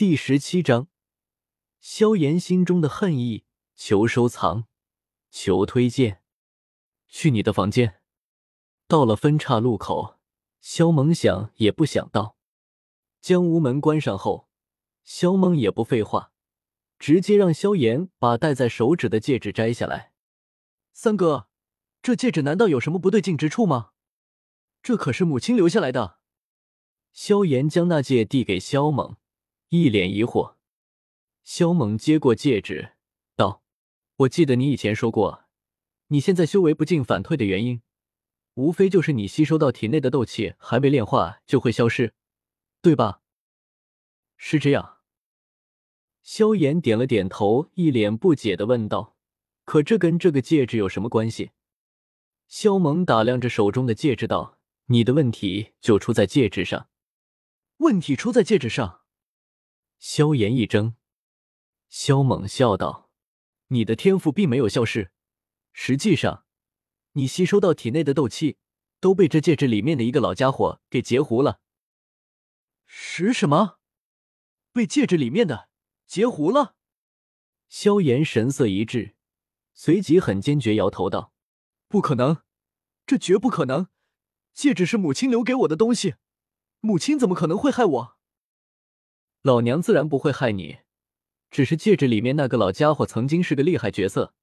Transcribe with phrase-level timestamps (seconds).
[0.00, 0.88] 第十七章，
[1.78, 4.64] 萧炎心中的恨意，求收藏，
[5.30, 6.22] 求推荐。
[7.06, 8.00] 去你的房间。
[8.88, 10.18] 到了分岔路口，
[10.62, 12.38] 萧猛想也不想到，
[13.20, 14.48] 将屋门关上后，
[15.04, 16.32] 萧猛也不废话，
[16.98, 20.14] 直接让萧炎把戴在手指的戒指摘下来。
[20.94, 21.50] 三哥，
[22.00, 23.90] 这戒指难道有什么不对劲之处吗？
[24.82, 26.20] 这可是母亲留下来的。
[27.12, 29.16] 萧炎将那戒递给萧猛，
[29.70, 30.56] 一脸疑惑。
[31.44, 32.92] 萧猛接过戒指，
[33.36, 33.62] 道
[34.18, 35.44] ：“我记得你以前说过，
[36.08, 37.80] 你现在修为不进反退的原因。”
[38.54, 42.12] 无非就是你吸收到体内的斗气还未炼化就会消失，
[42.82, 43.22] 对吧？
[44.36, 44.98] 是这样。
[46.22, 49.16] 萧炎点了点头，一脸不解的问道
[49.64, 51.52] ：“可这跟这个戒指有什么关系？”
[52.48, 56.88] 萧猛打量着手中的戒指道：“你的问题就出在戒指上。”
[57.78, 58.99] 问题出在戒指上。
[60.00, 60.94] 萧炎一怔，
[61.90, 63.10] 萧猛笑道
[63.68, 65.12] ：“你的天赋并没有消失，
[65.74, 66.46] 实际上……”
[67.12, 68.56] 你吸收到体内的斗气
[68.98, 71.60] 都被这戒指里面的一个老家伙给截胡了。
[72.86, 73.78] 是什么？
[74.72, 75.68] 被戒指里面的
[76.06, 76.76] 截胡了？
[77.68, 79.14] 萧炎神色一滞，
[79.74, 81.34] 随即很坚决摇头道
[81.88, 82.42] ：“不可能，
[83.04, 83.88] 这绝不可能！
[84.54, 86.14] 戒指是母亲留给我的东西，
[86.78, 88.19] 母亲怎么可能会害我？
[89.42, 90.80] 老娘自然不会害你，
[91.50, 94.34] 只是戒指里面那个老家伙曾经是个厉害角色，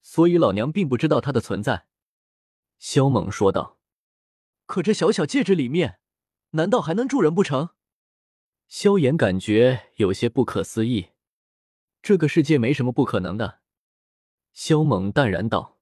[0.00, 1.86] 所以老娘并不知道他的存在。”
[2.78, 3.78] 萧猛说道
[4.64, 6.00] ：“可这小小戒指里面，
[6.52, 7.70] 难道还能住人不成？”
[8.66, 11.10] 萧炎感觉有些不可思议。
[12.00, 13.60] 这个世界没什么不可能的。
[14.54, 15.78] 萧猛淡然道。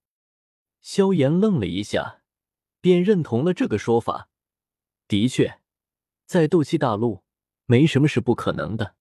[0.81, 2.23] 萧炎愣了一下，
[2.81, 4.31] 便认同了这个说法。
[5.07, 5.61] 的确，
[6.27, 7.23] 在斗气大陆，
[7.71, 8.97] 没什么是不可能的。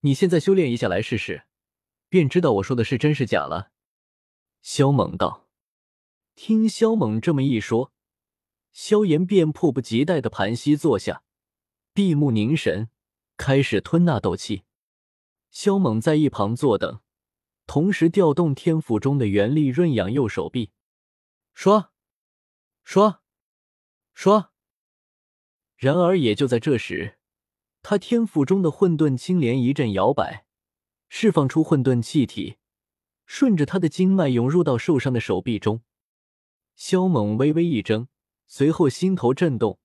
[0.00, 1.44] 你现在修炼一下来试试，
[2.10, 3.72] 便知道我说的是真是假了。”
[4.60, 5.48] 萧猛道。
[6.34, 7.92] 听萧猛这么一说，
[8.72, 11.24] 萧炎便迫不及待的盘膝坐下，
[11.94, 12.90] 闭目凝神，
[13.38, 14.64] 开始吞纳斗气。
[15.50, 17.00] 萧猛在一旁坐等，
[17.66, 20.72] 同时调动天赋中的元力润养右手臂。
[21.54, 21.90] 刷，
[22.84, 23.22] 刷，
[24.12, 24.52] 刷。
[25.76, 27.17] 然而也就在这时，
[27.82, 30.44] 他天赋中的混沌青莲一阵摇摆，
[31.08, 32.56] 释放出混沌气体，
[33.24, 35.82] 顺着他的经脉涌入到受伤的手臂中。
[36.74, 38.08] 萧猛微微一怔，
[38.46, 39.78] 随后心头震动，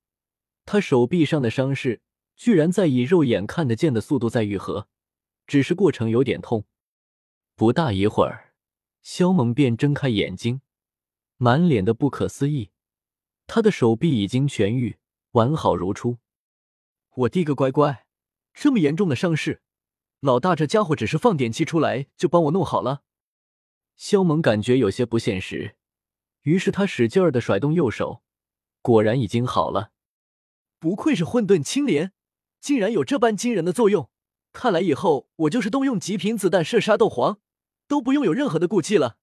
[0.65, 2.01] 他手臂上的伤势
[2.35, 4.87] 居然在以肉眼看得见的速度在愈合，
[5.47, 6.65] 只是过程有点痛。
[7.55, 8.53] 不大一会儿，
[9.01, 10.61] 萧猛便睁开眼睛，
[11.37, 12.71] 满脸的不可思议，
[13.47, 14.97] 他的手臂已经痊愈，
[15.31, 16.17] 完好如初。
[17.15, 18.05] 我滴个乖乖，
[18.53, 19.61] 这么严重的伤势，
[20.19, 23.03] 老大这家伙只是放点气出来就帮我弄好了。
[23.95, 25.75] 肖猛感觉有些不现实。
[26.41, 28.23] 于是他使劲儿的甩动右手，
[28.81, 29.91] 果然已经好了。
[30.79, 32.11] 不愧是混沌青莲，
[32.59, 34.09] 竟然有这般惊人的作用。
[34.51, 37.39] 看来以后我就是动用极品子弹射杀斗皇，
[37.87, 39.17] 都不用有任何的顾忌了。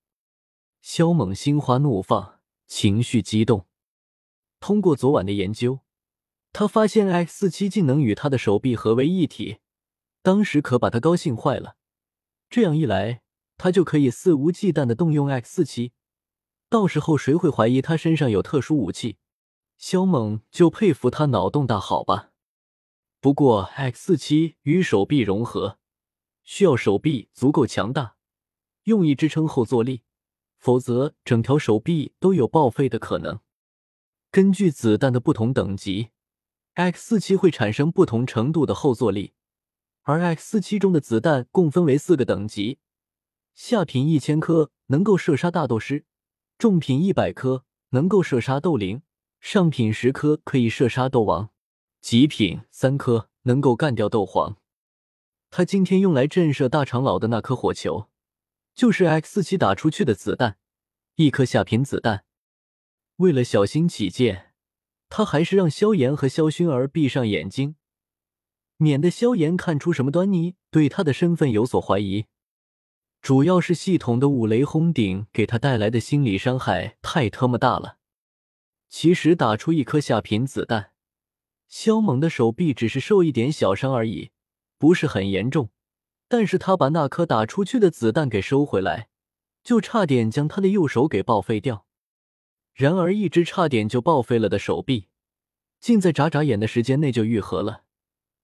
[0.81, 3.67] 肖猛心花怒放，情绪激动。
[4.61, 5.81] 通过昨晚的研究，
[6.53, 9.59] 他发现 X 四七竟能与他的手臂合为一体，
[10.23, 11.77] 当时可把他高兴坏了。
[12.49, 13.23] 这样一来，
[13.57, 15.93] 他就可以肆无忌惮的动用 X 四七。
[16.69, 19.19] 到时候谁会怀疑他身上有特殊武器？
[19.77, 22.33] 肖猛就佩服他脑洞大，好吧。
[23.21, 25.79] 不过 X 四七与手臂融合，
[26.43, 28.17] 需要手臂足够强大，
[28.85, 30.03] 用以支撑后坐力，
[30.59, 33.41] 否则整条手臂都有报废的可能。
[34.31, 36.11] 根据子弹的不同等级
[36.75, 39.35] ，X 四七会产生不同程度的后坐力，
[40.03, 42.79] 而 X 四七中的子弹共分为四个等级：
[43.55, 46.05] 下品一千颗能够射杀大斗师。
[46.59, 49.01] 重品一百颗能够射杀斗灵，
[49.41, 51.49] 上品十颗可以射杀斗王，
[52.03, 54.59] 极品三颗能够干掉斗皇。
[55.49, 58.09] 他今天用来震慑大长老的那颗火球，
[58.75, 60.59] 就是 X 四七打出去的子弹，
[61.15, 62.25] 一颗下品子弹。
[63.17, 64.50] 为了小心起见，
[65.11, 67.75] 他还是让萧炎和萧薰儿闭上眼睛，
[68.77, 72.27] 免得萧炎看出什么端倪，对他的身份有所怀疑。
[73.21, 77.99] 主要是系统的五雷轰顶给他带来的心理伤害太特么大了。
[78.89, 80.93] 其实打出一颗下品子弹，
[81.69, 84.31] 萧猛的手臂只是受一点小伤而已，
[84.79, 85.71] 不是很严重。
[86.29, 89.09] 但是他把那颗打出去的子弹给收回来，
[89.65, 91.85] 就差点将他的右手给报废掉。
[92.73, 95.09] 然而一只差点就报废了的手臂，
[95.81, 97.85] 竟在眨眨眼的时间内就愈合了，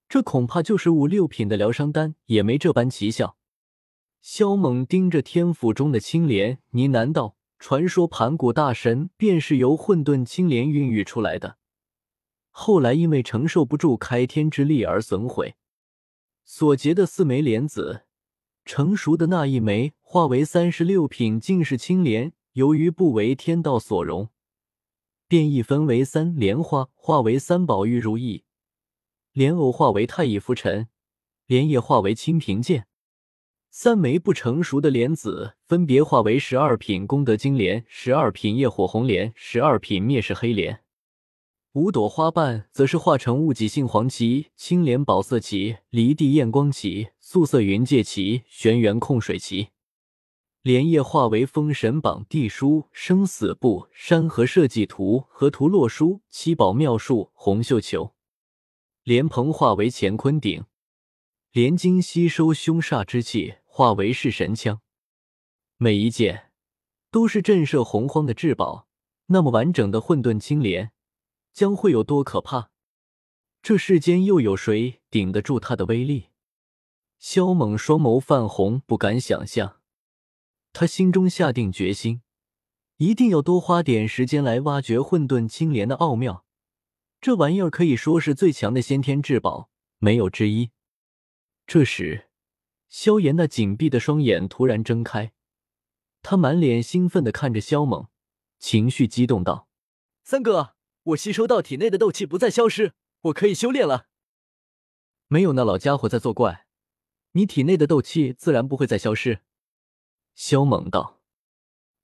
[0.09, 3.37] 这恐怕就是五六品的疗伤丹也没这般奇效。
[4.21, 11.59] 萧猛盯着天府中的青莲，呢喃道：“传说盘古大神便是由混沌青莲孕育出来的，
[12.51, 15.55] 后来因为承受不住开天之力而损毁，
[16.45, 18.03] 所结的四枚莲子，
[18.65, 22.33] 成熟的那一枚化为三十六品，竟是青莲。
[22.57, 24.31] 由于不为天道所容，
[25.29, 28.45] 便一分为三莲花，化为三宝玉如意，
[29.33, 30.89] 莲藕化为太乙浮尘，
[31.45, 32.87] 莲叶化为清平剑。”
[33.69, 40.77] 三枚不成熟的莲子分别化为十二品功德金莲、十二品业火红莲、十二品灭世黑莲；
[41.73, 49.73] 五朵花瓣则是化成雾脊杏黄旗、青莲宝色旗、离地焰光旗、素色云界旗、玄元控水旗；
[50.67, 58.15] 莲叶化为封神榜、地书、生死簿、山河设计图、河图洛书、七宝妙术、红绣球；
[59.05, 60.65] 莲蓬化为乾坤鼎。
[61.53, 64.81] 莲经吸收凶煞之气，化为弑神枪，
[65.77, 66.51] 每一件
[67.13, 68.89] 都是震慑洪荒的至宝。
[69.27, 70.91] 那么完整的混沌青莲
[71.53, 72.71] 将会有多可怕？
[73.63, 76.31] 这世间又有谁顶得住它的威力？
[77.21, 79.76] 萧猛双眸泛红，不敢想象。
[80.79, 82.21] 他心中下定决心，
[82.99, 86.45] 一定要多花点时间来挖掘混沌青莲的奥妙。
[87.19, 90.73] 这玩意儿可以说是最强的先天至宝，没有之一。
[91.67, 92.29] 这时，
[92.91, 95.33] 萧炎那紧闭的双眼突然睁开，
[96.21, 98.09] 他满脸兴奋的看着萧猛，
[98.59, 99.69] 情绪激动道
[100.25, 100.75] ：“三哥，
[101.05, 102.93] 我吸收到体内的斗气不再消失，
[103.23, 104.09] 我可以修炼了。”
[105.29, 106.67] 没有那老家伙在作怪，
[107.33, 109.41] 你体内的斗气自然不会再消失。”
[110.37, 111.19] 萧猛道：“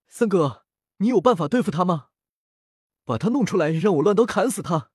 [0.09, 0.65] 三哥，
[0.97, 2.09] 你有办法对付他吗？
[3.05, 4.91] 把他弄出来，让我乱刀砍死他！”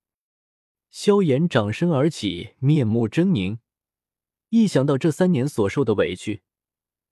[0.90, 3.60] 萧炎掌身而起，面目狰狞。
[4.50, 6.42] 一想到这三年所受的委屈，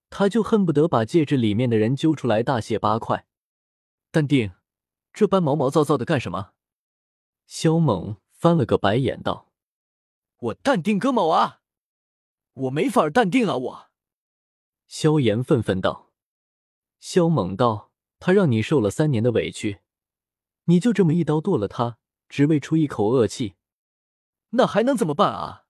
[0.10, 3.28] 他就恨不得把戒指里面的人揪出来大卸八块。
[4.10, 4.54] 淡定，
[5.14, 6.54] 这般毛毛躁躁的干什么？
[7.46, 9.52] 萧猛翻了个白眼道
[10.40, 11.62] ：“我淡定个毛啊！
[12.54, 13.56] 我没法淡定啊！
[13.58, 13.90] 我。”
[14.88, 16.05] 萧炎愤愤道
[17.08, 19.82] ：“萧猛道，他让你受了三年的委屈，
[20.64, 23.54] 你就这么一刀剁了他，只为出一口恶气，
[24.50, 25.68] 那还能怎么办啊？”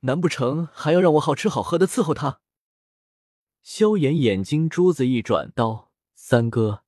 [0.00, 2.42] 难不成还要让我好吃好喝的伺候他？
[3.62, 6.84] 萧炎眼睛珠子一转，道：“三哥，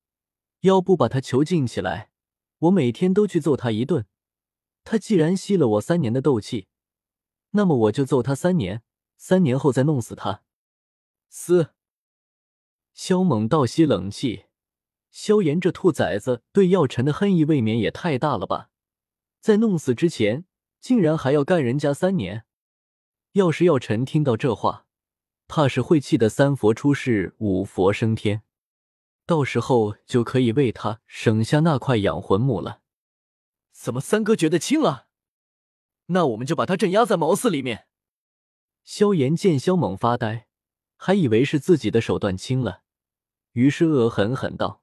[0.61, 2.11] 要不把他囚禁起来，
[2.59, 4.05] 我每天都去揍他一顿。
[4.85, 6.69] 他既然吸了我三年的斗气，
[7.53, 8.83] 那么我就揍他三年，
[9.17, 10.43] 三年后再弄死他。”
[11.31, 11.76] 嘶！
[12.97, 14.47] 萧猛倒吸冷气，
[15.11, 18.71] 萧炎这兔崽子对药尘的恨意未免也太大了吧？
[19.39, 20.47] 在弄死之前，
[20.81, 22.47] 竟然还要干人家三年！
[23.33, 24.87] 要是药尘听到这话，
[25.47, 28.43] 怕是会气得三佛出世，五佛升天，
[29.27, 32.81] 到时候就可以为他省下那块养魂木了。
[33.73, 35.09] 怎么三哥觉得轻了？
[36.07, 37.89] 那我们就把他镇压在茅寺里面。
[38.83, 40.49] 萧炎见萧猛发呆，
[40.97, 42.85] 还以为是自己的手段轻了，
[43.57, 44.83] 于是恶狠狠道：“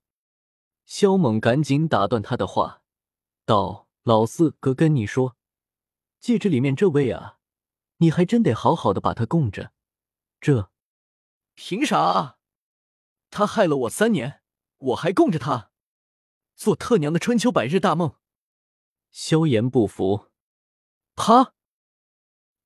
[0.84, 2.82] 萧猛，赶紧打断他的话，
[3.46, 5.38] 道：老四哥跟你说，
[6.20, 7.38] 戒指里面这位啊。”
[7.98, 9.72] 你还真得好好的把他供着，
[10.42, 10.72] 这
[11.54, 12.40] 凭啥？
[13.30, 14.42] 他害了我三年，
[14.78, 15.70] 我还供着他，
[16.56, 18.16] 做特娘的春秋百日大梦。
[19.12, 20.32] 萧炎不服，
[21.16, 21.54] 啪！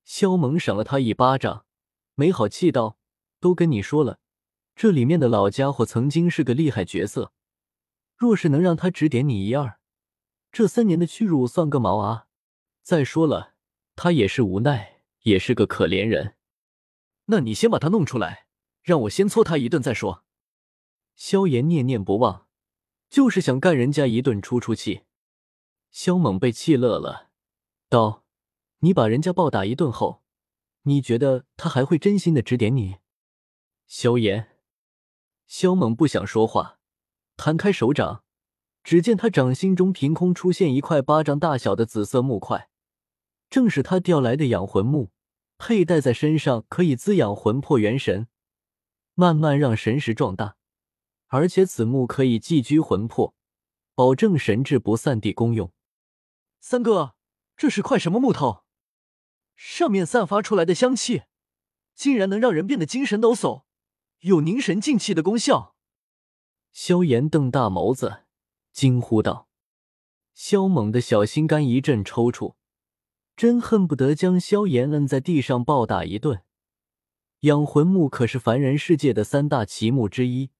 [0.02, 1.66] 萧猛赏了他一巴掌，
[2.14, 2.98] 没好气道
[3.38, 4.18] ：“都跟你说了，
[4.78, 7.32] 这里面的老家伙曾经是个厉害角色，
[8.16, 9.80] 若是能让他指点你一二，
[10.52, 12.28] 这三年的屈辱算个毛啊！
[12.82, 13.54] 再说了，
[13.96, 16.36] 他也是无奈。”也是个可怜人，
[17.26, 18.46] 那你先把他弄出来，
[18.82, 20.24] 让我先搓他一顿再说。
[21.16, 22.46] 萧炎念念不忘，
[23.10, 25.02] 就是想干人家一顿出出气。
[25.90, 27.30] 萧猛被气乐了，
[27.90, 28.24] 道
[28.80, 30.22] ：“你把人家暴打一顿后，
[30.82, 32.98] 你觉得他还会真心的指点你？”
[33.86, 34.56] 萧炎，
[35.48, 36.78] 萧猛不想说话，
[37.38, 38.22] 摊开手掌，
[38.84, 42.68] 只见他掌心中凭空出现一块巴掌大小的紫色木块，
[43.48, 45.10] 正是他调来的养魂木。
[45.56, 48.28] 佩戴在身上可以滋养魂魄元神，
[49.14, 50.56] 慢慢让神识壮大。
[51.26, 53.34] 而且此木可以寄居魂魄，
[53.94, 55.72] 保证神智不散地功用。
[56.60, 57.14] 三哥，
[57.56, 58.64] 这是块什么木头？
[59.56, 61.22] 上面散发出来的香气，
[61.94, 63.64] 竟然能让人变得精神抖擞，
[64.20, 65.74] 有凝神静气的功效。
[66.72, 68.24] 萧炎瞪大眸子，
[68.72, 69.48] 惊呼道
[70.34, 72.54] ：“萧猛的小心肝一阵抽搐。”
[73.36, 76.42] 真恨不得将萧炎摁在地上暴打一顿。
[77.42, 80.50] 养魂木可是凡人世界的三大奇木之一，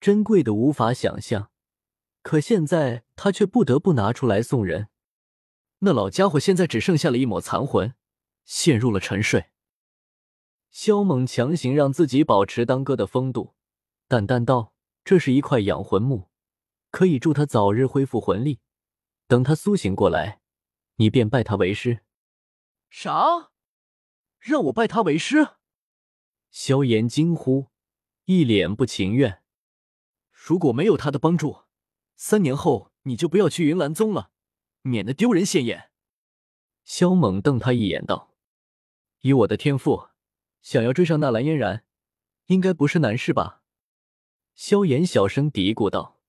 [0.00, 1.52] 珍贵的无法想象。
[2.22, 4.88] 可现在他却不得不拿出来送人。
[5.78, 7.94] 那老家伙现在只剩下了一抹残魂，
[8.44, 9.51] 陷入了沉睡。
[10.72, 13.54] 萧猛强行让自己保持当哥的风度，
[14.08, 14.72] 淡淡道
[15.04, 16.30] ：“这是一块养魂木，
[16.90, 18.60] 可以助他早日恢复魂力。
[19.26, 20.40] 等他苏醒过来，
[20.96, 22.00] 你便拜他为师。”
[22.88, 23.50] 啥？
[24.38, 25.56] 让我拜他为师？
[26.50, 27.66] 萧炎惊呼，
[28.24, 29.42] 一脸不情愿。
[30.30, 31.64] 如果没有他的帮助，
[32.16, 34.30] 三年后你就不要去云岚宗了，
[34.80, 35.90] 免得丢人现眼。
[36.82, 38.34] 萧猛瞪他一眼，道
[39.20, 40.08] ：“以我的天赋，
[40.62, 41.84] 想要追上纳兰嫣然，
[42.46, 43.62] 应该不是难事吧？”
[44.54, 46.20] 萧炎小声嘀咕道。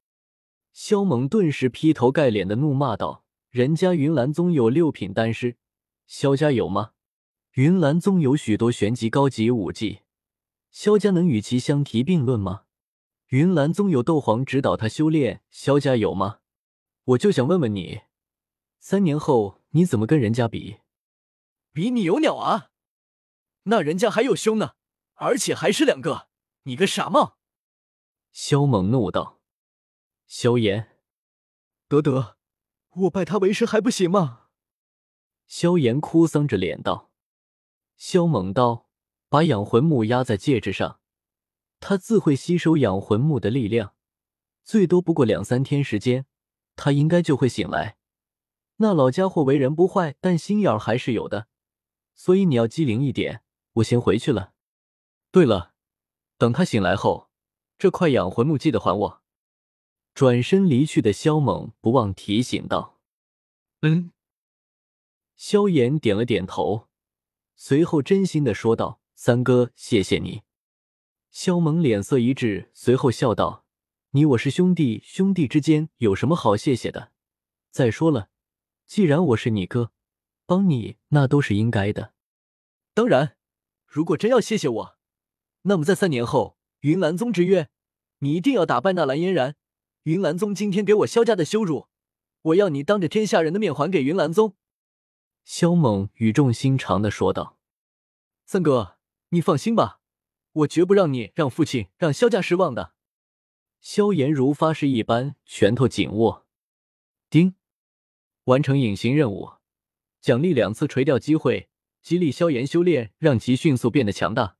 [0.72, 5.58] 萧猛顿时劈头盖脸的怒骂道：“人家云岚宗有六品丹师，
[6.08, 6.94] 萧家有吗？
[7.54, 10.00] 云岚宗有许多玄级高级武技。”
[10.72, 12.64] 萧家能与其相提并论吗？
[13.28, 16.40] 云岚宗有斗皇指导他修炼，萧家有吗？
[17.04, 18.02] 我就想问问你，
[18.80, 20.78] 三年后你怎么跟人家比？
[21.72, 22.72] 比你有鸟啊！
[23.64, 24.76] 那人家还有胸呢，
[25.16, 26.30] 而且还是两个，
[26.64, 27.38] 你个傻帽！
[28.32, 29.40] 萧猛怒道
[30.26, 30.98] ：“萧炎，
[31.88, 32.38] 得得，
[32.90, 34.48] 我拜他为师还不行吗？”
[35.48, 37.12] 萧炎哭丧着脸道
[37.96, 38.90] ：“萧猛道。”
[39.34, 41.00] 把养魂木压在戒指上，
[41.80, 43.96] 他自会吸收养魂木的力量，
[44.64, 46.28] 最多不过两三天时间，
[46.76, 47.98] 他应该就会醒来。
[48.76, 51.48] 那老家伙为人不坏，但心眼还是有的，
[52.14, 53.43] 所以你要机灵一点。
[53.74, 54.54] 我先回去了。
[55.32, 55.74] 对了，
[56.38, 57.30] 等他醒来后，
[57.78, 59.22] 这块养魂木记得还我。
[60.14, 63.00] 转身离去的萧猛不忘提醒道
[63.82, 64.12] ：“嗯。”
[65.36, 66.88] 萧炎点了点头，
[67.56, 69.02] 随后真心的说道。
[69.16, 70.42] 三哥，谢谢你。
[71.32, 73.66] 萧猛脸色一滞，随后笑道
[74.12, 77.12] ：“你我是兄弟，兄弟之间有什么好谢谢的？
[77.72, 78.30] 再说了，
[78.86, 79.92] 既然我是你哥，
[80.46, 82.14] 帮你那都是应该的。
[82.94, 83.38] 当然，
[83.94, 84.98] 如果真要谢谢我，
[85.62, 87.70] 那么在三年后，云岚宗之约，
[88.18, 89.56] 你一定要打败那蓝嫣然。
[90.06, 91.90] 云岚宗今天给我萧家的羞辱，
[92.42, 94.56] 我要你当着天下人的面还给云岚宗。”
[95.46, 97.60] 萧猛语重心长的说道
[98.46, 98.98] ：“三哥。”
[99.30, 100.00] 你放心吧，
[100.52, 102.94] 我绝不让你让父亲让萧家失望的。
[103.80, 106.48] 萧炎如发誓一般，拳头紧握。
[107.30, 107.54] 丁，
[108.46, 109.54] 完成隐形任务，
[110.20, 111.70] 奖励两次垂钓机会，
[112.04, 114.58] 激励萧炎修炼，让其迅速变得强大。